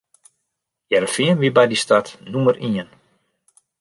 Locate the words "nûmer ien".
2.31-2.89